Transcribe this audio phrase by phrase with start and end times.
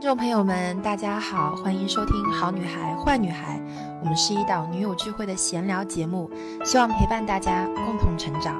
[0.00, 3.58] 听众朋友们，大家好，欢迎收听《好女孩坏女孩》，
[4.00, 6.30] 我们是一档女友聚会的闲聊节目，
[6.64, 8.58] 希望陪伴大家共同成长。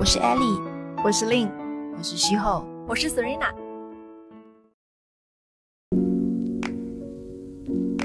[0.00, 0.60] 我是 Ellie，
[1.04, 1.48] 我是 Lin，
[1.96, 3.61] 我是徐后，我是 Serena。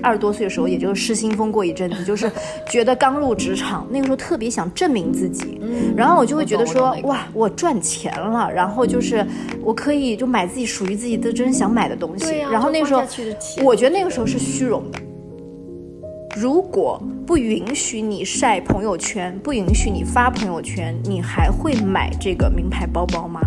[0.07, 2.31] 二十多岁的时候，也就是失心疯过一阵子， 就是
[2.69, 5.59] 觉得刚入职场，那个时候特别想证明自己，
[5.97, 9.25] 然后我就会觉得说，哇，我赚钱了，然后就是
[9.61, 13.03] 我可以就买自己属于自己的真想买的东西，然后那个时候，
[13.65, 14.99] 我觉得那个时候是虚荣的。
[16.37, 23.41] 如果不允许你晒朋友圈，不允许你发朋友圈，你还会买这个名牌包包吗？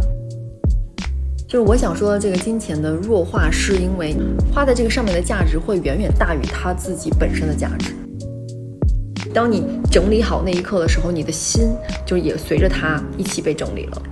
[1.51, 4.15] 就是我想说的这个金钱的弱化，是因为
[4.55, 7.93] 花在这个上面的价值会远远大于它自己本身的价值。
[9.35, 11.75] 当你整理好那一刻的时候，你的心
[12.07, 14.03] 就也随着它一起被整理了。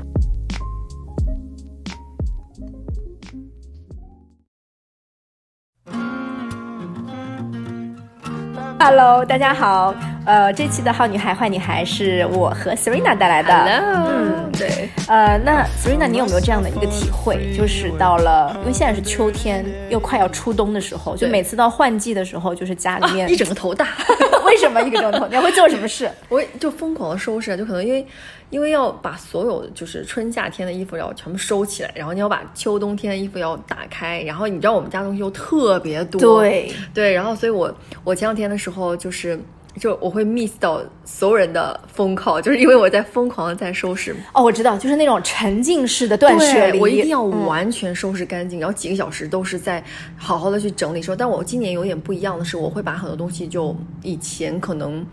[8.81, 9.95] Hello，大家好。
[10.29, 13.51] 呃，这期的好女孩坏女孩是我和 Serena 带来的。
[13.51, 14.87] Hello，嗯，对。
[15.09, 17.51] 呃，那 Serena，你有没有这样的一个体会？
[17.57, 23.89] 就是到了，因为现在是秋天，又快要初冬的时候，就每次到换季的时候，就是家里面一整个头大。
[24.45, 25.27] 为什么一个整个头？
[25.29, 26.11] 你还会做什么事？
[26.29, 28.07] 我就疯狂的收拾，就可能因为
[28.51, 39.41] 因为要把所有就是春夏天的衣服要全部收起来，然后你要把秋冬天的衣服要打开，然后你知道我们家东西又特别多，对对，然后所以我我前两天的时候就是。
[39.79, 44.15] 就我会 miss 到所有人的疯 call，就是因为我在疯狂的在收拾。
[44.33, 49.83] 哦，我知道，就是那种沉浸式的断舍离，我一定要完全收拾干净，然后几个小时都是在
[50.17, 51.01] 好好的去整理。
[51.01, 55.07] 说，但我今年有点不一样的是，我会把很多东西就以前可能，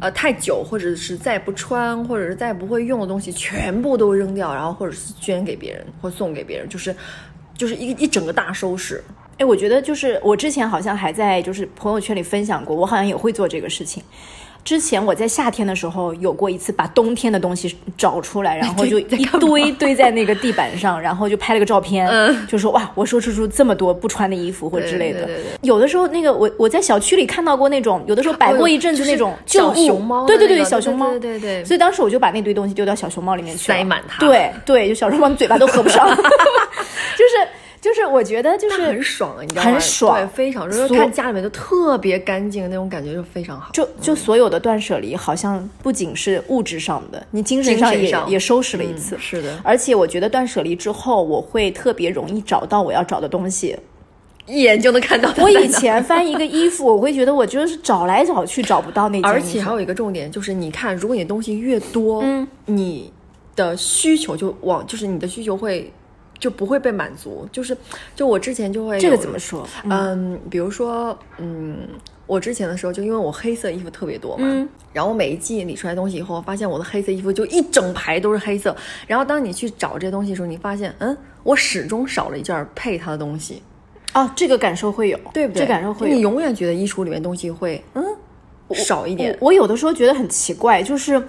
[0.00, 6.94] 呃，太久或者是再不穿或者是再不会用的东西全部都扔掉，然后或者是捐给别人或送给别人，就是
[7.56, 9.02] 就是一一整个大收拾。
[9.38, 14.02] 哎，我觉得就是我之前好像还在就是朋友圈里分享过，我好像也会做这个事情。
[14.64, 22.06] 之前我在夏天的时候有过一次，把冬天的东西找出来，然后就一堆堆在那个地板上，然后就拍了个照片，
[22.46, 25.26] 就说哇，我收拾出这么多不穿的衣服或之类的。
[25.62, 31.64] 有的时候那个我我在小区里看到过那种，有的时候摆过一阵子那种小熊猫，对对对，小熊猫，对对对。
[31.64, 34.18] 所以当时我就把那堆东西丢到小熊猫里面去，塞满它。
[34.18, 36.06] 对对，就小熊猫嘴巴都合不上
[37.16, 37.48] 就是。
[37.80, 39.70] 就是我觉得就是很爽，你知道吗？
[39.70, 43.70] 很爽，对，非常就是看家里面都特别干净，那种感觉就非常好。
[43.72, 49.16] 就就所有的断舍离，好像不仅是物质上的，你精神上也也收拾了一次。
[49.20, 53.76] 是的，而且我觉得断舍离之后，我会特别容易找到我要找的东西，
[54.46, 55.32] 一眼就能看到。
[55.38, 59.30] 我以前翻一个衣服，我会觉得我就是找来找去找不到那件。
[59.30, 63.12] 而且还有一个重点就是，你看，如果你东西越多，嗯，你
[63.54, 65.92] 的需求就往，就是你的需求会。
[66.38, 67.76] 就不会被满足，就是，
[68.14, 69.66] 就我之前就会这个怎么说？
[69.84, 71.88] 嗯，比如说，嗯，
[72.26, 74.46] 我之前的时候就因为我黑色衣服特别多嘛，
[74.92, 78.76] 然后我每一季理出来东西以后，发现我的黑色衣服就一整排都是黑色。
[79.06, 83.62] 然后当你去找这些东西的时候，你发现，嗯，我始终少了一件配它的东西。
[84.14, 85.62] 哦，这个感受会有，对不对？
[85.62, 88.04] 这感受会有，你永远觉得衣橱里面东西会，嗯，
[88.74, 89.36] 少一点。
[89.40, 91.20] 我有的时候觉得很奇怪，就是。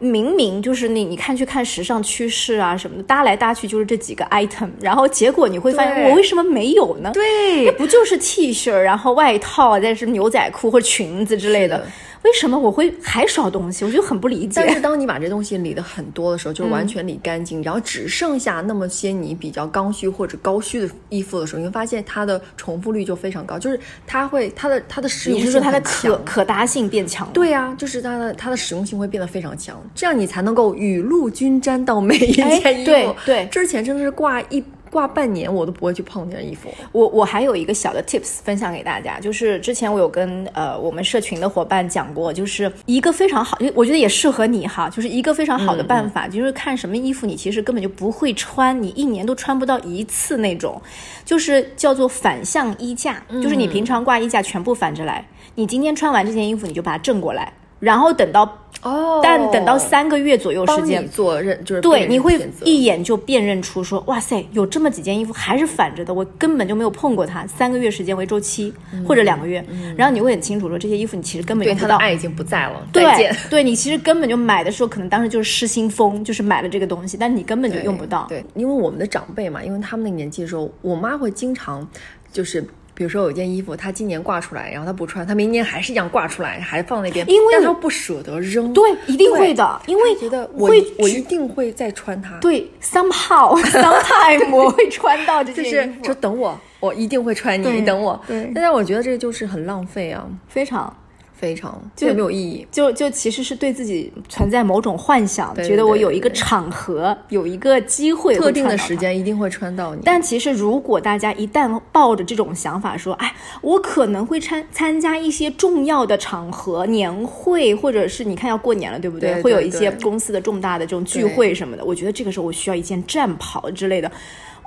[0.00, 7.10] 明明就是你，你看去看时尚趋势啊什么的，搭来搭去就是这几个 item，然后结果你会发现我为什么没有呢？
[7.12, 11.86] 对，那不就是 T 恤，然后外套，再是牛仔裤或裙子之类的。
[12.22, 13.84] 为什么我会还少东西？
[13.84, 14.52] 我就很不理解。
[14.54, 27.28] 但是当你把这东西理的很多的时候，就完全理干净，然后只剩下那么些你比较刚需或者高需的衣服的时候，你会发现它的重复率就非常高，就是它会它的它的使用性，你是说它的可可搭性变强？
[27.32, 32.84] 对呀，就是它的它的使用性会变得非常强，这样你才能够雨露均沾到每一件衣服。
[32.84, 34.62] 对对，之前真的是挂一。
[34.90, 36.68] 挂半年我都不会去碰那件衣服。
[36.92, 50.80] 我我还有一个小的 tips 分享给大家，就是之前我有跟呃我们社群的伙伴讲过，就是一个非常好，我觉得也适合你哈，就是一个非常好的办法，就是看什么衣服你其实根本就不会穿，你一年都穿不到一次那种，
[51.24, 57.52] 就是叫做反向衣架，就是你平常挂衣架全部反着来，你今天穿完这件衣服你就把它正过来。
[57.80, 58.42] 然后等到
[58.82, 67.46] 哦，但等到三个月左右时间做认就是对，你会一眼就辨认出说哇塞，有这么几件衣服还是反着的，我根本就没有碰过它。
[67.46, 68.72] 三个月时间为周期
[69.06, 69.62] 或者两个月，
[69.96, 72.86] 然后你会很清楚说这些衣服你其实根本对他的爱已经不在了。
[72.92, 73.04] 对，
[73.50, 78.26] 对你其实根本就买的时候可能当时就是失心疯，就是买了这个东西，但是你根本就用不到。
[78.28, 81.86] 对，因为我们的长辈嘛，因为他们那个年纪的时候，我妈会经常
[82.32, 82.64] 就是。
[83.00, 98.20] 比如说有一件衣服，它今年挂出来，然后它不穿，它明年还是一样挂出来，还放那边，因为但它不舍得扔，对，一定会的，因为觉得我会我一定会再穿它，对，somehow sometime 我会穿到这就是件衣服，就等我，我一定会穿你，你等我。
[98.26, 100.94] 对但是我觉得这个就是很浪费啊，非常。
[101.40, 102.66] 非常就没有意义。
[102.70, 108.50] 就就其实是对自己存在某种幻想，对觉得我有一个场合，有一个机会特。
[108.50, 113.32] 定的时间一定会穿到你，但其实，如果大家一旦抱着这种想法说，哎，
[113.62, 119.34] 我可能会参参加一些重要的场合、年会，或者是你看要过年了，对不对？
[119.34, 121.84] 对会有一些公司的重大的这种聚会什么的。
[121.84, 124.10] 我觉得这个时候我需要一件战袍之类的。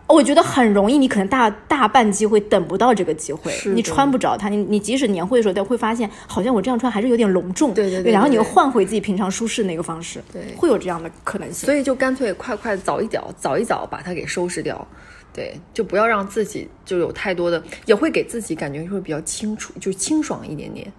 [0.07, 4.49] 我觉得很容易，你可能大大半机会等不到这个机会，你穿不着它。
[4.49, 11.65] 你你即使年会的时候，都会发现好像我这样穿还是有点隆重，对对对然后你又换回自己平常舒适那个方式，对会有这样的可能性。
[11.65, 14.87] 所以就干脆快快早一点早一早把它给收拾掉。
[15.33, 20.93] 对，就不要让自己就有太多的，也会给自己感觉会比较清楚，就清爽一点点。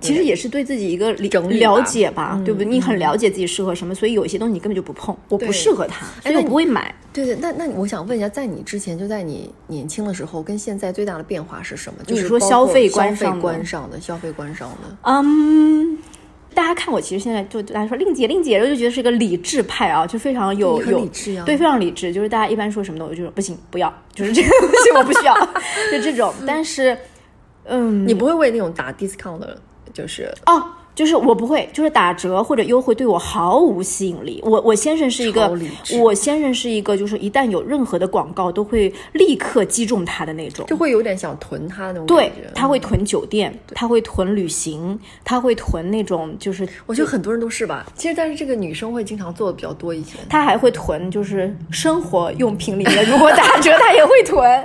[0.00, 1.28] 其实也是对自己一个理
[1.58, 2.66] 了解吧，对不对？
[2.66, 6.94] 你很了解自己适合什么，所以有一些东西你根本就不碰，我不适合它，所以我不会买。
[7.12, 12.04] 对对，那那我想问一下，在你之前，就在你年轻的时候，跟现在最大的变化是什么？
[12.04, 14.96] 就是说消费消费观上的观上的消费观上的。
[15.02, 15.98] 嗯，
[16.54, 22.12] 大家看我，其实现在就大家说令姐，令姐，我就觉得是个理智派啊，就非常有有理智呀对，非常理智。
[22.12, 25.34] 就是大家一般说什么的，我就说不行，不要，就是这个东西我不需要，
[25.90, 26.32] 就这种。
[26.46, 26.96] 但是，
[27.64, 29.60] 嗯，你不会为那种打 discount 的，
[29.98, 30.62] 就是哦，
[30.94, 34.40] 就是我不会，就是打折或者优惠对我毫无吸引力。
[34.44, 35.52] 我我先生是一个
[36.00, 40.64] 我先生是一个，就是一旦有任何的广告，都会立刻击中他的那种。
[40.68, 47.84] 就会有点想囤他那种对。，他会囤酒店，他会囤旅行，他会囤那种就是，我觉得很多人都是吧。
[47.96, 50.18] 其实，但是这个女生会经常做的比较多一些。
[50.28, 54.64] 他还会囤就是生活用品里面，如果打折他也会囤。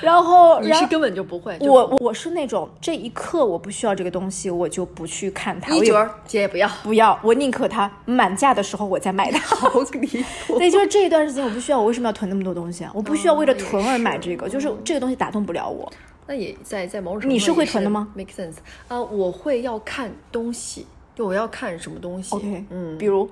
[0.00, 1.58] 然后，然后你是根本就不会。
[1.58, 9.38] 就我我是那种这一刻我不需要这个东西，我就不去看它，一折儿姐不要，不要，我宁可它满价的时候我再买它。
[9.54, 10.58] 好离谱。
[10.58, 12.90] 对，就是这一段时间我不需要，我为什么要囤那么多东西啊？
[12.94, 15.90] 我不需要为了囤而买这个，也就是这个东西打动不了我。
[16.26, 18.54] 那也在在某种程度你是会囤的吗？Make sense
[18.88, 22.34] 啊、我会要看东西，就我要看什么东西。
[22.34, 23.28] OK，嗯，比如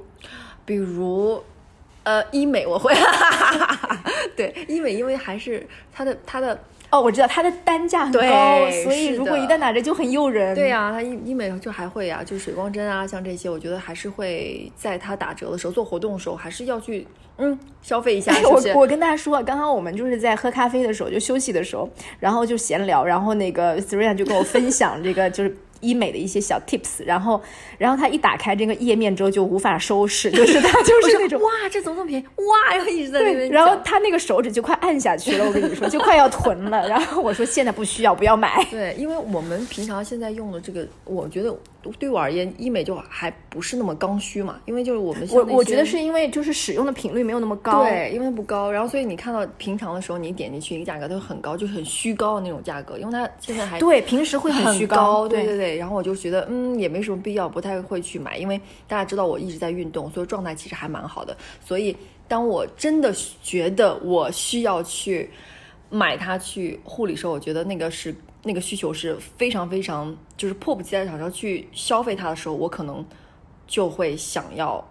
[0.67, 1.43] 比如，
[2.05, 2.93] 呃，医美我会，
[4.37, 6.59] 对，医美因为还是它的它的，
[6.91, 10.55] 哦，我知道它的单价很高，所以如果一旦打折就很诱人。
[10.55, 17.07] 对呀、它医医美就还会呀、就是水光针啊，像这些，我觉得还是会在它打折的时候做活动的时候，还是要去
[17.39, 18.69] 嗯消费一下，是是？
[18.73, 21.89] 我我跟大家说啊，刚刚我们就是在喝咖啡的时候，就休息的时候，
[22.21, 27.39] 然后就闲聊，然后那个 Serena 就跟我分享这个就是医美的一些小 tips，然后
[27.77, 31.39] 然后他一打开这个页面之后就无法收拾， 就是他就是那种。
[31.43, 32.25] 哇，这怎么这么便宜？
[32.37, 36.89] 哇，然后一直在那对，边然后他那个手指就快按下去了，我跟你说， 就快要囤了。
[36.89, 38.65] 然后我说现在不需要，不要买。
[38.71, 41.55] 对，因为我们平常现在用的这个，我觉得
[41.99, 47.83] 对我而言，医美就还不是那么刚需嘛，因为就是我们我我觉得是因为就是使用的频率没有那么高。
[47.83, 55.72] 对，因为它不高，然后所以你看到平常的时候，你点进去一个价格都很高，就是很虚高的那种价格，因为它现在还对，平时会很虚高，对对对。
[55.77, 61.37] 然后我就觉得，嗯，也没什么必要，不太会去买，因为大家知道我一直在运动，所以状态其实还蛮好的。
[61.61, 61.97] 所以
[62.29, 65.31] 当我真的觉得我需要去
[65.91, 73.05] 买它去护理时候，我觉得那个是那个需求是非常非常就是迫不及待想要去消费它的时候，我可能
[73.67, 74.85] 就会想要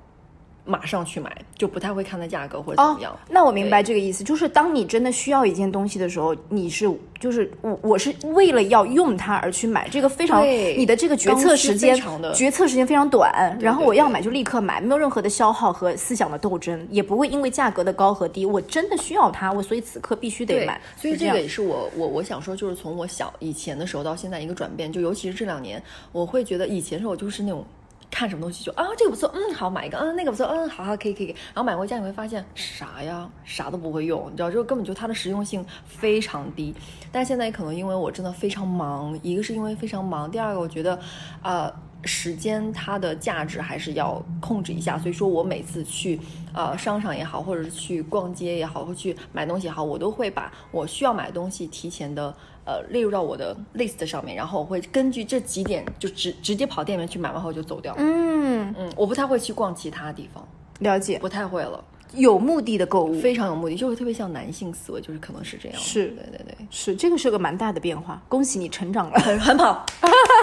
[0.72, 6.90] 马上去买，就不太会看它价格或者怎哦么样。，那我明白这个意思，就是当你真的需要一件东西的时候，你是
[7.20, 11.96] 就是我我是为了要用它而去买，这个非常你的这个决策时间
[12.34, 27.66] 决策时间非常短，然后我要买就立刻买，没有任何的消耗和思想的斗争，也不会因为价格的高和低，我真的需要它，我所以此刻必须得买，所以这个也是我我我想说，就是从我小以前的时候到现在一个转变，就尤其是这两年，我会觉得以前的时候我就是那种。
[28.12, 31.27] 看什么东西就啊，这个不错，嗯，好买一个，嗯，那个不错，嗯，好好，可以可以。
[31.27, 36.75] 然后买回家你会发现啥呀，啥都不会用，你知道，就根本就它的实用性非常低。
[37.12, 41.00] 但现在可能因为我真的非常忙，一个是因为非常忙，第二个我觉得，
[41.41, 41.72] 啊，
[42.03, 46.20] 时间它的价值还是要控制一下，所以说我每次去
[46.53, 52.34] 呃商场也好，或者是去逛街也好，或去买东西也好，我都会把我需要买的东西提前的
[52.65, 57.93] 呃列入到我的 list 上面，然后我会根据这几点就直直接跑店里面去买完后就走掉。
[57.98, 60.48] 嗯，嗯，我不太会去逛其他地方，
[60.79, 61.84] 了解，不太会了，
[62.15, 65.77] 有目的的购物非常有目的，就会特别像男性思维，就是可能是这样。
[65.79, 66.67] 是对对对。
[66.72, 69.20] 是这个是个蛮大的变化，恭喜你成长了。
[69.20, 69.86] 很很好，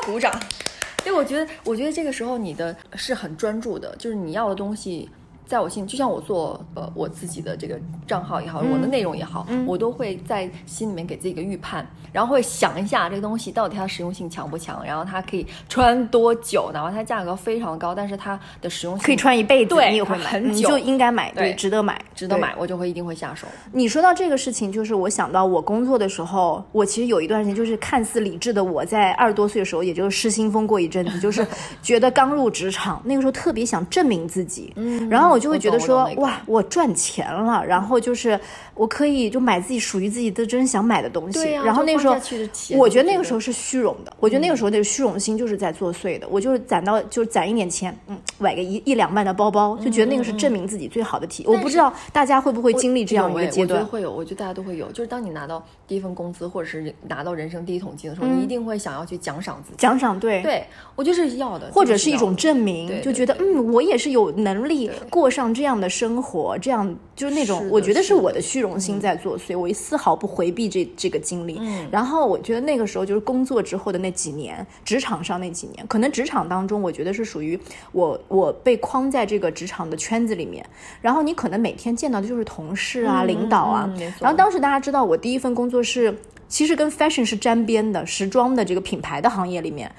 [0.07, 0.33] 鼓掌。
[1.09, 5.09] 所以我觉得，我觉得这个时候你的是很专注的，就是你要的东西
[5.49, 7.77] 在我心，就像我做呃我自己的这个
[8.07, 8.69] 账号也好，嗯。
[8.71, 20.69] 我的内容也好，我都会在心里面给自己一个预判，然后会想一下这个东西到底它的实用性强不强，然后它可以穿多久，哪怕它价格非常高，但是它的实用性可以穿一辈子，对你也会买，你很久。
[20.69, 23.47] 就应该买，对值得买，值得买，我就会一定会下手。
[23.73, 31.47] 你说到这个事情，就是我想到我工作的时候，我其实有一段时间就是看似理智的我在二十多岁的时候，也就是失心疯过一阵子，就是
[31.83, 38.39] 觉得刚入职场， 那个时候特别想证明自己，嗯，然后我就会觉得说哇，我赚钱了，然后就是
[38.75, 42.17] 我可以就买自己属于自己的真想买的东西，对呀然后那个时候
[42.77, 53.87] 我觉得那个时候是虚荣的，我觉得那个时候那个虚荣心就是在作祟的，我就是攒到就是攒一点钱，嗯，买个一一两万的包包，就觉得那个是证明自己最好的体，我不知道大家会不会经历这样一个阶段我觉得。
[53.87, 54.91] 会有，我觉得大家都会有。
[54.93, 59.77] 就是当你拿到第一份工资，或者是拿到人生第一桶金的时候，你一定会想要去奖赏自己。
[59.77, 60.67] 奖赏对，对，
[60.97, 71.61] 我就是要的，或者是一种证明，就觉得嗯，我也是有能力过上这样的生活，这样就是那种我觉得是我的虚荣心在作祟，我丝毫不回避这这个经历。
[71.91, 77.59] 然后我觉得那个时候就是工作之后的那几年，职场上那几年，可能职场当中，我觉得是属于
[77.93, 80.65] 我我被框在这个职场的圈子里面，
[81.01, 86.17] 然后你可能每天见到的就是同事啊、领导啊然后当时大家知道我第一份工作是
[86.49, 89.91] 其实跟 fashion 是沾边的，时装的这个品牌的行业里面。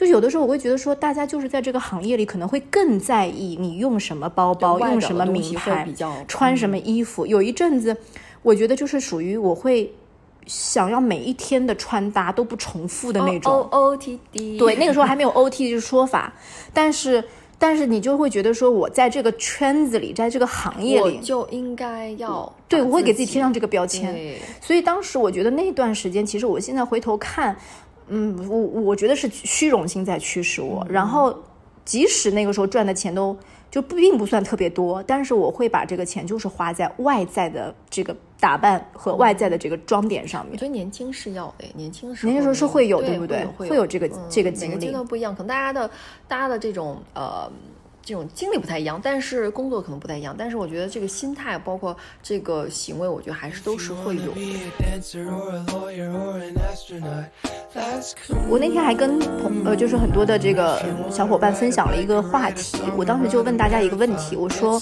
[0.00, 5.86] 就有的时候我会觉得说，大家就是在这个行业里可能会更在意你用什么包包，用什么名牌，
[6.26, 7.26] 穿什么衣服。
[7.26, 7.94] 有一阵子，
[8.40, 9.92] 我觉得就是属于我会
[10.46, 13.52] 想要每一天的穿搭都不重复的那种。
[13.52, 16.32] O O T D， 对，那个时候还没有 OT 这个说法，
[16.72, 17.22] 但是
[17.58, 24.34] 但是你就会觉得说，我在这个圈子里，在这个行业里，就应该要对我会给自己己贴上这个标签。
[24.62, 27.54] 所以当时我觉得那段时间，其实我现在回头看，
[28.10, 30.86] 嗯，我我觉得是虚荣心在驱使我。
[30.90, 31.34] 然后
[31.84, 33.36] 即使那个时候赚的钱都
[33.70, 40.52] 就不并不算特别多，但是我会把这个钱就是花在外在的这个打扮和外在的这个装点上面。
[40.52, 45.90] 我觉得年轻是要的，年轻的时候年轻时候是会有对对不对会会有这个嗯这个经每个阶历段不一样，可能大家的
[46.28, 47.50] 大家的这种呃。
[48.02, 54.40] 这种经历不太一样，但是工作可能不太一样，但是我觉得这个心态，包括这个行为，我觉得还是都是会有的。
[58.48, 64.80] 我那天还跟朋呃，就是很多的这个小伙伴分享了一个话题，我当时就问大家一个问题，我说，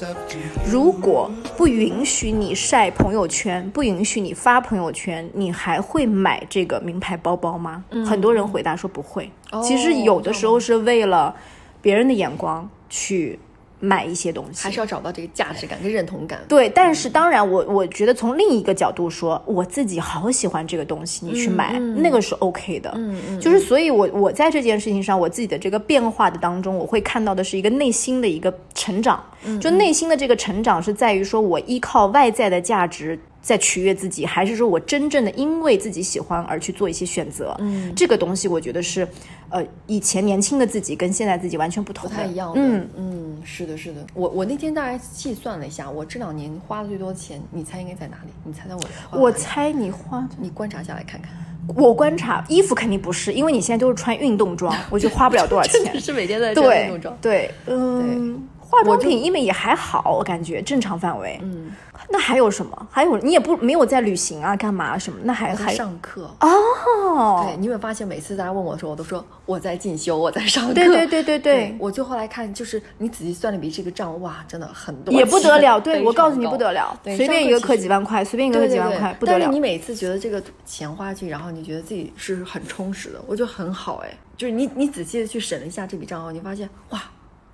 [0.67, 7.85] 如果不允许你晒朋友圈，不允许你发朋友圈，你还会买这个名牌包包吗？
[8.07, 9.31] 很多人回答说不会。
[9.63, 11.35] 其实有的时候是为了
[11.83, 13.39] 别人的眼光去
[13.81, 16.41] 买一些东西，还是要找到这个价值感跟认同感。
[16.49, 22.93] 对，但是当然我，我觉得从另一个角度说，我自己好喜欢这个东西，你去买，那个是 OK 的。
[22.97, 29.23] 嗯嗯，就是所以我，我在这件事情上，我自己的这个变化的当中，我会看到的是一个内心的一个成长。
[29.61, 37.57] 就内心的这个成长是在于说我依靠外在的价值在取悦自己，还是说我真正的因为自己喜欢而去做一些选择？
[37.61, 39.07] 嗯，这个东西我觉得是，
[39.49, 42.61] 呃，以前年轻的自己跟现在自己完全不同，不太一样的。
[42.61, 44.05] 嗯，嗯，是的，是的。
[44.13, 48.31] 我我那天大概计算了一下，我这两年花的最多的钱，你猜应该在哪里？
[48.45, 48.81] 你猜猜我
[49.11, 51.31] 花我猜你花你观察下来看看，
[51.77, 55.99] 我观察衣服肯定不是，因为你现在都是穿运动装，我觉得花不了多少钱。
[56.01, 57.19] 是每天在穿运对动装。
[57.23, 61.39] 对，嗯，化妆品因为也还好，我感觉正常范围。
[61.43, 61.71] 嗯，
[62.11, 62.87] 那还有什么？
[62.91, 65.19] 还有你也不没有在旅行啊，干嘛什么？
[65.23, 66.31] 那还还上课。
[66.41, 70.75] 哦，对，你有没有发现，每次大家问我的时候，我都说我在进修，我在上课。
[70.75, 75.79] 对对对对对我最后来看，就是你仔细算了笔这个账，哇，真的很多，也不得了。
[75.81, 79.59] 对我告诉你不得了，对随便一个课几万块，随便一个课几万块，不得了但是你。
[79.69, 84.11] 每次觉得这个钱花去，然后你觉得自己是很充实的，我觉得很好哎。
[84.37, 87.03] 就是你你仔细的去审了一下这笔账后，你发现哇，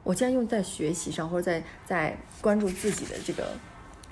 [0.04, 3.48] 我既然用在学习上，或者在在关注自己的这个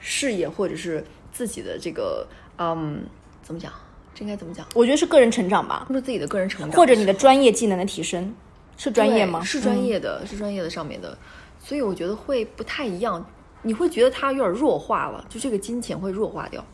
[0.01, 2.27] 事业，或者是自己的这个
[2.59, 3.05] 嗯，
[3.43, 3.73] 怎么讲？
[4.15, 4.67] 这应该怎么讲？
[4.75, 8.35] 我觉得是个人成长吧，关注自己的个人成长，或者你的专业技能的提升，
[8.77, 9.43] 是专业吗？
[9.45, 11.17] 是专嗯业的，是专业的上面的，
[11.59, 13.25] 所以我觉得会不太一样。
[13.65, 16.65] 你会觉得它有点弱化了，就这个金钱会弱化掉。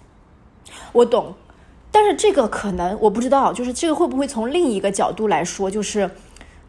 [0.93, 1.35] 我懂，
[1.93, 6.11] 但是这个可能我不知道，就是这个会不会从另一个角度来说，就是，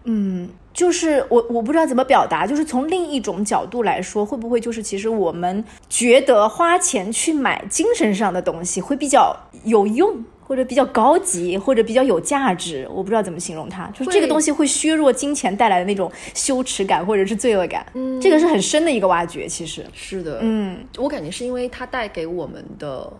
[0.03, 10.23] 嗯，就是我我不知道怎么表达，就是从另一种角度来说，会不会就是其实我们觉得花钱去买精神上的东西会比较有用。
[10.49, 17.85] 或者比较高级，或者比较有价值，我不知道怎么形容它，就是这个东西会削弱金钱带来的那种羞耻感或者是罪恶感。
[17.93, 19.85] 嗯，这个是很深的一个挖掘，其实。
[19.93, 23.13] 是的，嗯我感觉是因为它带给我们的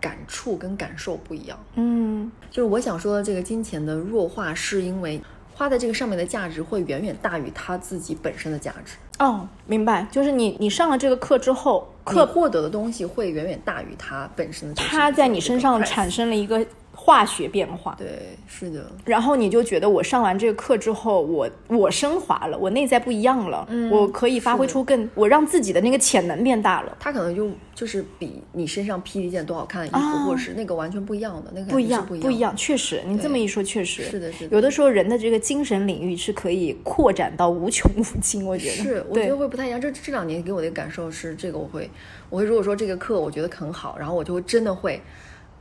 [0.00, 1.58] 感触跟感受不一样。
[1.74, 5.20] 嗯就是我想说的这个金钱的弱化，是因为
[5.60, 8.94] 花在这个上面的价值会远远大于他自己本身的价值。
[9.18, 14.88] 哦，明白，就是你你上了这个课之后，课获得的东西会远远大于他本身的这个。
[14.88, 16.66] 它在你身上产生了一个
[17.02, 26.94] 化学变化，对，是的，然后你就觉得我上完这个课之后，我我升华了，我内在不一样了，我可以发挥出更，我让自己的那个潜能变大了。
[27.00, 30.24] 它可能就就是比你身上披一件多好看的衣服，啊。
[30.26, 34.04] 或者是那个完全不一样的，那个不一样，不一样，确实，你这么一说，确实。
[34.04, 34.54] 是的是的。
[34.54, 38.76] 有的时候人的这个精神领域是可以扩展到无穷无尽，我觉得。
[38.76, 39.80] 是，我觉得会不太一样。
[39.80, 41.90] 这这两年给我的感受是，这个我会，
[42.28, 45.00] 我会如果说这个课我觉得很好，然后我就会真的会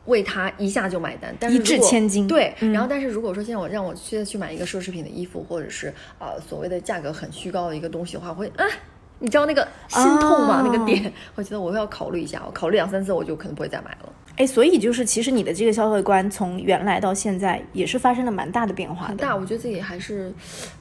[0.10, 8.66] 为它一下就买单，但是一掷千金对，嗯然后但是如果说现在我让我现在去买一个奢侈品的衣服，或者是呃所谓的价格很虚高的一个东西的话，我会啊。
[9.22, 10.54] 你知道那个心痛吗？
[10.56, 14.13] 啊那个点，我觉得我要考虑一下，我考虑两三次，我就可能不会再买了。
[14.38, 19.10] 哎，所以就是其实你的这个消费观从原来到现在也是发生了蛮大的变化的。
[19.10, 20.32] 很大，我觉得自己还是，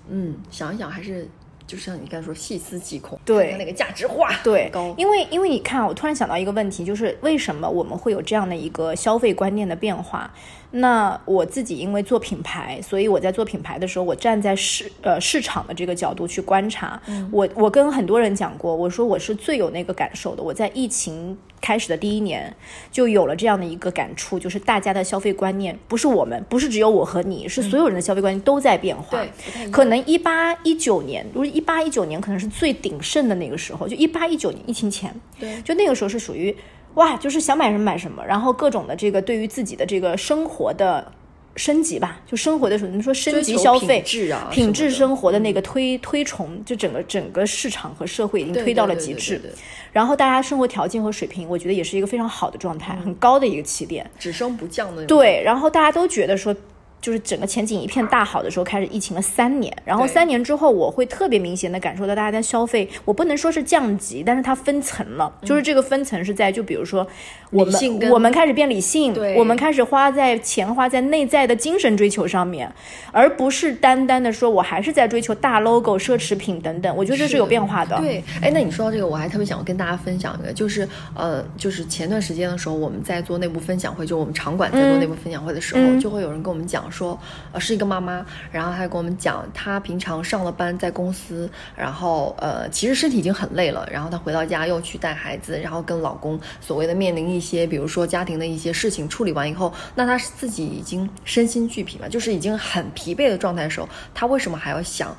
[0.09, 1.29] 嗯，想一想还是，
[1.69, 3.55] 就像你刚才说，细思极恐，对。
[3.59, 4.71] 那个价值化对。
[4.73, 10.33] 高，因为因为你看，我突然想到一个问题，就是为什么我们会有这样的一个消费观念的变化？
[10.71, 17.01] 那我自己因为做品牌，所以我在做品牌的时候，我站在市呃市场的这个角度去观察。
[17.31, 20.43] 我我跟很多人讲过，我说我是最有那个感受的。
[20.43, 22.55] 我在疫情开始的第一年
[22.93, 29.25] 就有了这样的一个感触，就是大家的消费观念不是我们，不是只有我和你，是所有人的消费观念都在变化。
[29.73, 36.55] 可能一八一九年，如果一八一九年可能是最鼎盛的那个时候，就一八一九年疫情前，对就那个时候是属于
[36.99, 41.13] 哇，就是想买什么买什么，然后各种的这个对于自己的这个生活的
[41.55, 44.05] 升级吧，就生活的时候，你说升级消费、
[44.51, 49.55] 品质生活的那个推推崇，就整个整个市场和社会已经推到了极致对对对。
[49.93, 54.09] 然后大家生活条件和水平，我觉得也是一个非常好的状态，嗯很高的一个起点。
[54.19, 55.05] 只升不降的。
[55.07, 56.55] 对，然后大家都觉得说，
[57.01, 67.07] 就是整个前景一片大好的时候，开始疫情了三年，然后三年之后，我会特别明显的感受到大家在消费，我不能说是降级，但是它分层了，就是这个分层是在，就比如说
[67.51, 69.37] 我们我们开始变理性，对。
[69.39, 72.71] 我们开始花在钱花在内在的精神追求上面，
[73.13, 77.97] 而不是单单的说我还是在追求大 logo、奢侈品等等，我觉得这是有变化的。
[77.99, 85.99] 对，哎，那你说到这个，我还特别想跟大家分享一个，就是呃，就是前段时间的时候，我们在做内部分享会，就我们场馆在做内部分享会的时候，嗯。
[85.99, 87.19] 就会有人跟我们讲说，
[87.53, 105.17] 呃，是一个妈妈，然后她跟我们讲，她平常上了班在公司，然后呃，其实身体已经很累了，然后她回到家又去带孩子，然后跟老公所谓的面临一些，比如说家庭的一些事情处理完以后，那她自己已经身心俱疲嘛，就是已经很疲惫的状态的时候，她为什么还要想？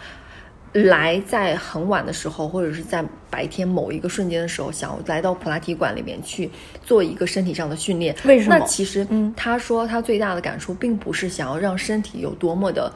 [0.73, 6.49] 来在很晚的时候，或者是在白天某一个瞬间的时候，想要来到普拉提馆里面去
[6.83, 8.15] 做一个身体上的训练。
[8.25, 12.91] 为什么那其实，嗯，他说他最大的感触并不是想要让身体有多么的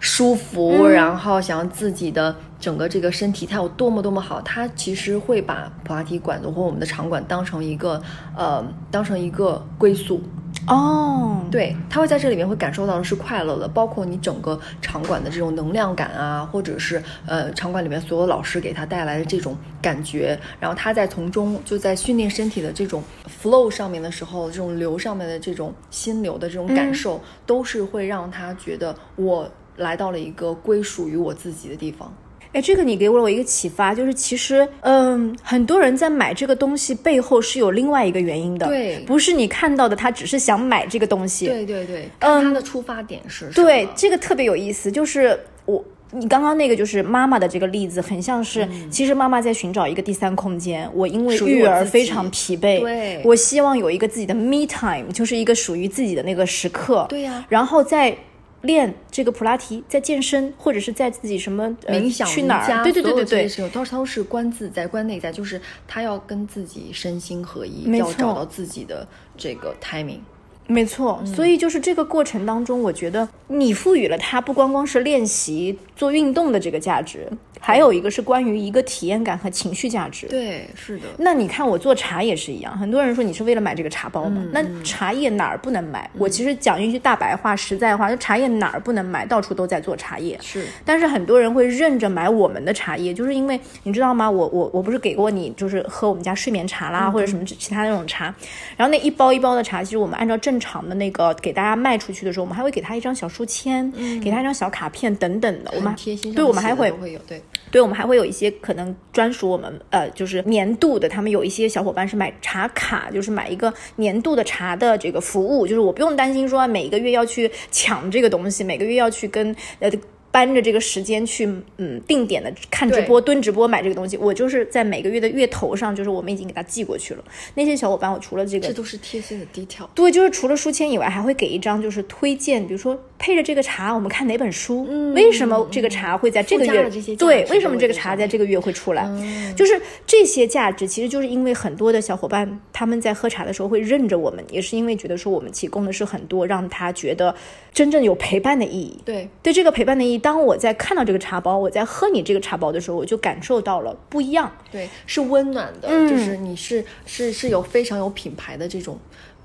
[0.00, 8.02] 舒服，然后想要自己的整个这个身体它有多么多么好，他其实会把普拉提馆或我们的场馆当成一个
[8.36, 10.22] 呃，当成一个归宿。
[10.68, 23.02] 哦，对，他会在这里面会感受到的是快乐的，包括你整个场馆的这种能量感啊，或者是呃场馆里面所有老师给他带来的这种感觉，然后他在从中就在训练身体的这种
[23.42, 32.14] flow 上面的时候，这种流上面的这种心流的这种感受，都是会让他觉得我来到了一个归属于我自己的地方。
[32.52, 45.82] 哎，这个你给我了我一个启发，就是其实，嗯，很多人在买这个东西背后是有另外一个原因的，对不是你看到的，他只是想买这个东西，对对对，嗯他的出发点是什么对，这个特别有意思，就是我。
[46.14, 50.86] 你刚刚那个就是妈妈的这个例子，很像是，其实妈妈在寻找一个第三空间。
[50.92, 57.06] 我因为育儿非常疲惫，对我希望有一个自己的 me time，就是一个属于自己的那个时刻。
[57.08, 58.14] 对呀然后再
[58.62, 62.82] 练这个普拉提，在健身，或者是在自己什么、呃、冥想、去哪儿？
[62.82, 70.20] 对对对对对，都是都是观自在、观内在，就是他要跟自己身心合一，要找到自己的这个 timing。
[70.68, 77.28] 没错，嗯所以就是这个过程当中，我觉得你赋予了它不光光是练习做运动的这个价值，
[77.62, 80.26] 还有一个是关于一个体验感和情绪价值。
[80.26, 84.50] 对，是的，那你看我做茶也是一样，很多人说你是为了买这个茶包嗯？
[84.52, 86.10] 那茶叶哪儿不能买？
[86.18, 89.24] 我其实讲一句大白话、实在话，就茶叶哪儿不能买？
[89.24, 90.36] 到处都在做茶叶。
[90.42, 94.28] 是但是很多人会认着买我们的茶叶，就是因为你知道吗？
[94.28, 98.34] 我我我不是给过你，就是喝我们家睡眠茶啦，或者什么其他那种茶，
[98.76, 103.88] 然后那一包一包的茶，其实我们按照正常的那个给大家卖出去的时候，我们还会给他一张小书签，
[104.20, 107.40] 给他一张小卡片等等的，我们贴心，对我们还会会有对。
[107.70, 119.90] 对，我们还会有一些可能专属我们呃，就是年度的，他们有一些小伙伴是买茶卡，就是买一个年度的茶的这个服务，就是我不用担心说每一个月要去抢这个东西，每个月要去跟呃。
[120.32, 127.22] 搬着这个时间去嗯定点的看直播、蹲直播买这个东西，我就是在每个月的月头上，就是我们已经给他寄过去了。
[127.54, 129.86] 那些小伙伴，我除了这个这都是贴心的 detail。
[129.94, 139.06] 对，就是除了书签以外，还会给一张就是推荐，比如说配着这个茶，我们看哪本书，为什么这个茶会在这个月对，为什么这个茶在这个月会出来，
[139.54, 147.32] 就是这些价值，其实就是因为很多的小伙伴他们在喝茶的时候会认着我们，也是因为觉得说我们提供的是很多让他觉得
[147.72, 148.98] 真正有陪伴的意义。
[149.04, 154.50] 对，对这个陪伴的意义，当我在看到这个茶包，我在喝你这个茶包的时候，我就感受到了不一样。
[154.72, 158.98] 对，是温暖的，嗯就是你是是是有非常有品牌的这种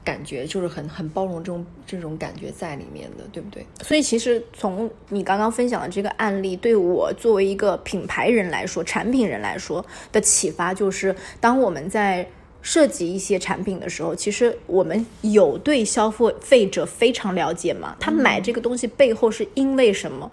[0.03, 3.63] 感觉，就是很很包容这种这种感觉在里面的，对不对？
[3.83, 12.27] 所以其实从你刚刚分享的这个案例，对我作为一个品牌人来说、产品人来说的启发，就是当我们在
[12.61, 17.95] 设计一些产品的时候，其实我们有对消费者非常了解吗？
[17.99, 20.29] 他买这个东西背后是因为什么？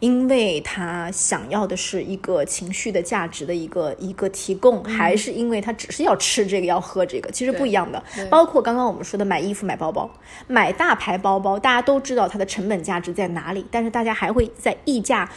[0.00, 7.30] 因为他想要的是一个情绪的价值的一个一个提供，还是因为他只是要吃这个要喝这个？
[7.30, 8.02] 其实不一样的。
[8.30, 10.10] 包括刚刚我们说的买衣服、买包包、
[10.46, 15.28] 买大牌包包，大家都知道它的成本价值在哪里，但是大家还会在溢价。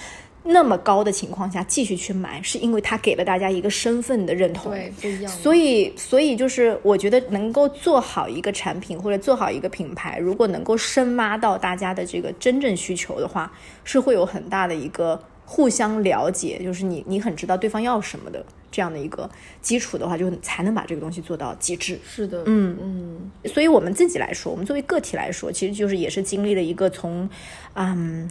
[0.43, 4.71] 那么高的情况下继续去买，是因为它给了大家一个身份的认同。
[4.71, 5.31] 对，不一样。
[5.31, 13.51] 所以，所以就是我觉得能够做好一个产品或者做好一个品牌，如果能够深挖到大家的这个真正需求的话，
[13.83, 19.29] 是会有很大的一个互相了解，就是你你很知道对方要什么的这样的一个
[19.61, 21.99] 基础的话，就才能把这个东西做到极致。
[22.07, 27.29] 是的，嗯嗯，所以我们自己来说，我们作为个体来说，其实就是也是经历了一个从，
[27.73, 28.29] 嗯，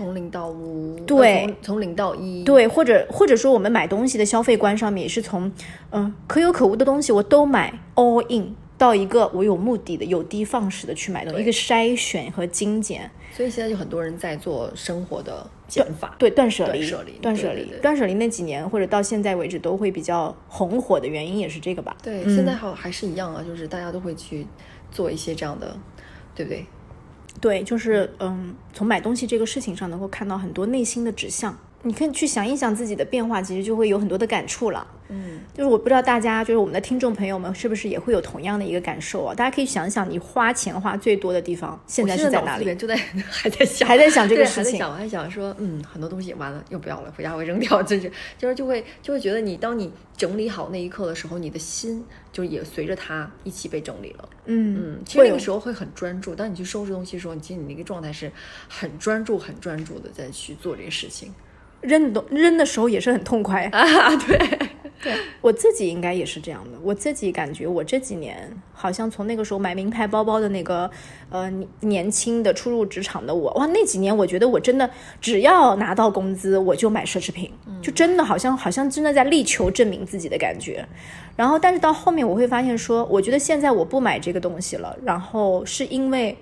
[0.00, 5.52] 从零到五，对呃从从零到一，对，或者或者说我们买东西的消费观上面也是从，
[5.90, 13.10] 嗯、可有可无的东西我都买 all in，到一个我有目的的、有的放矢的去买东西，一个筛选和精简。
[13.30, 21.94] 所以现在就很多人在做生活的减法，对断舍离，断舍离断舍离断舍离那几年或者到现在为止都会比较红火的原因也是这个吧？
[22.02, 24.46] 对，现在好还是一样啊，就是大家都会去
[24.90, 25.76] 做一些这样的，
[26.34, 26.64] 对不对？
[27.40, 31.58] 对，就是嗯，从买东西这个事情上能够看到很多内心的指向。
[31.82, 34.86] 你可以去想一想自己的变化，其实就会有很多的感触了。
[35.08, 39.34] 嗯，就是我不知道大家，就是我们的听众朋友们，是不是也会有同样的一个感受啊？
[39.34, 42.74] 大家可以想想，你花钱花最多的地方现在是在哪里？
[42.76, 42.94] 就在
[43.28, 54.28] 还在想，还在想这个事情还在想，我还想说，嗯，很多东西完了又不要了，回家会扔掉，就是就是就会就会觉得你当你整理好那一刻的时候，你的心就也随着它一起被整理了。
[54.44, 58.30] 嗯嗯，其实那个时候会很专注，当你去收拾东西的时候，你其实你那个状态是
[58.68, 61.34] 很专注、很专注的在去做这个事情。
[61.80, 64.38] 扔的扔的时候也是很痛快 啊，对，
[65.02, 66.78] 对我自己应该也是这样的。
[66.82, 70.90] 我自己感觉我这几年好像从那个时候买名牌包包的那个
[71.30, 74.88] 呃年年轻的初入职场的我，哇，那几年我觉得我真的
[75.20, 77.50] 只要拿到工资我就买奢侈品，
[77.82, 80.86] 就真的好像好像真的在力求证明自己的感觉。
[81.36, 86.36] 然后，但是到后面我会发现说，我觉得现在我不买这个东西了，然后是因为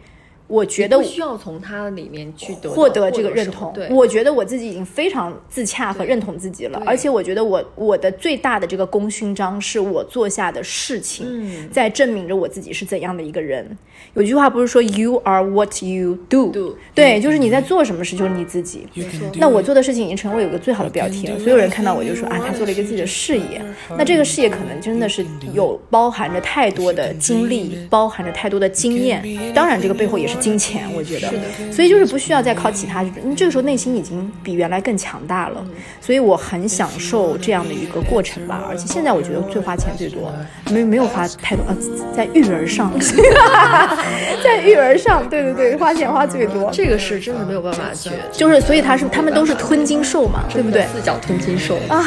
[0.48, 3.88] 我觉得我需要从他里面去得获得这个认同对，。
[3.90, 13.76] 我觉得我自己已经非常自洽和认同自己了，而且我觉得我我的最大的这个功勋章是我做下的事情，嗯在证明着我自己是怎样的一个人。
[14.14, 18.86] 有句话不是说 “You are what you do”，, Do 对，就是你在做什么事就是你自己。
[19.34, 23.60] 那我做的事情已经成为有个最好的标题了，所有人看到我就说啊，他做了一个自己的事业。
[23.98, 31.32] 那这个事业可能真的是有包含着太多的经历，包含着太多的经验，当然这个背后也是金钱，我觉得。
[31.72, 35.64] 所以就是不需要再靠其他，你这个时候内心已经比原来更强大了。
[36.00, 40.32] 所以我很享受这样的一个过程吧，而且现在我觉得最花钱最多，
[40.70, 41.76] 没没有花太多，呃，
[42.14, 42.92] 在育儿上，
[44.42, 46.70] 在育儿上，对对对，花钱花最多。
[46.72, 50.86] 这个是真的没有办法去，就是，所以他是他们都是吞金兽嘛，对不对？
[50.94, 51.76] 四脚吞金兽。
[51.88, 52.04] 啊，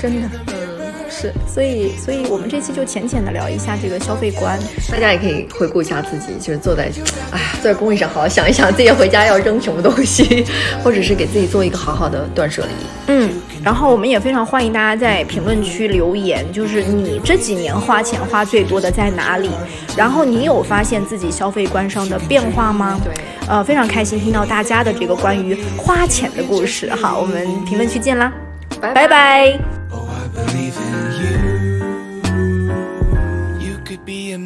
[0.00, 0.28] 真的，
[1.16, 4.58] 是，所以，所以我们这期就浅浅的聊一下这个消费观。
[4.90, 6.90] 大家也可以回顾一下自己，就是坐在，
[7.30, 10.44] 哎呀，坐在工位上好好想一想自己回家要扔什么东西，
[10.82, 12.72] 或者是给自己做一个好好的断舍离。
[13.06, 13.30] 嗯，
[13.62, 19.50] 然后我们也非常欢迎大家在评论区留言，就是你这几年花钱花最多的在哪里？
[19.96, 23.00] 然后你有发现自己消费观上的变化吗？
[23.04, 23.14] 对，
[23.48, 26.90] 呃，非常开心听到大家的这个关于花钱的故事。
[26.90, 28.32] 好，我们评论区见啦，
[28.80, 29.58] 拜拜拜
[29.92, 31.03] Oh, I believe in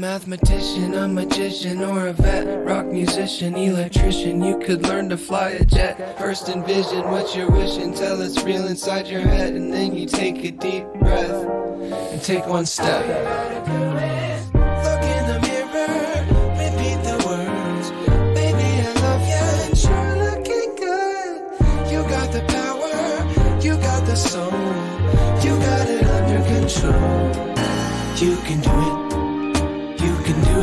[0.09, 4.43] mathematician, a magician, or a vet, rock musician, electrician.
[4.43, 6.19] You could learn to fly a jet.
[6.19, 10.43] First envision what you're wishing, tell it's real inside your head, and then you take
[10.45, 11.45] a deep breath
[12.11, 13.05] and take one step.
[14.87, 16.25] Look in the mirror,
[16.63, 17.87] repeat the words.
[18.33, 21.37] Baby, I love you, and you're looking good.
[21.93, 24.73] You got the power, you got the soul,
[25.45, 27.29] you got it under control.
[28.17, 29.08] You can do it.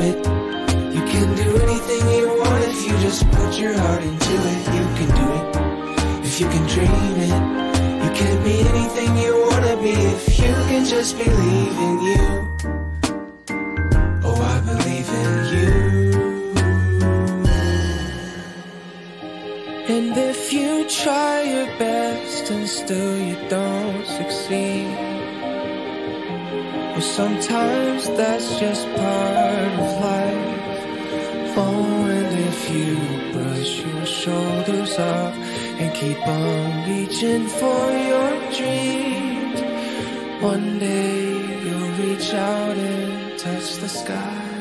[0.04, 4.62] You can do anything you want if you just put your heart into it.
[4.76, 5.46] You can do it.
[6.26, 7.36] If you can dream it.
[8.04, 12.26] You can be anything you wanna be if you can just believe in you.
[14.28, 15.76] Oh, I believe in you.
[19.88, 25.05] And if you try your best and still you don't succeed,
[27.06, 30.56] sometimes that's just part of life.
[31.58, 32.96] And if you
[33.34, 35.34] brush your shoulders up
[35.80, 39.62] and keep on reaching for your dreams,
[40.42, 41.32] one day
[41.64, 44.55] you'll reach out and touch the sky.